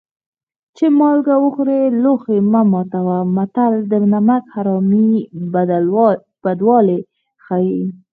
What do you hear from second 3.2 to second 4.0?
متل د